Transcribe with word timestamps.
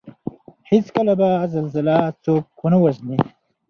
هېڅکله 0.69 1.13
به 1.19 1.29
زلزله 1.53 1.97
څوک 2.23 2.45
ونه 2.59 2.77
وژني 2.83 3.17